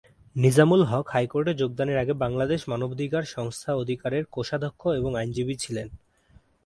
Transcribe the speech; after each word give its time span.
নিজামুল 0.35 0.81
হক 0.85 1.05
হাইকোর্টে 1.13 1.53
যোগদানের 1.53 1.97
আগে 1.97 2.13
বাংলাদেশ 2.23 2.59
মানবাধিকার 2.67 3.23
সংস্থা 3.27 3.71
অধিকার 3.73 4.11
এর 4.13 4.25
কোষাধ্যক্ষ 4.31 4.81
এবং 4.99 5.11
আইনজীবী 5.15 5.55
ছিলেন। 5.55 5.87